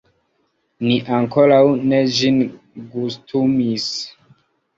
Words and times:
Ni 0.85 0.95
ankoraŭ 1.17 1.59
ne 1.91 1.99
ĝin 2.15 2.41
gustumis. 2.95 3.87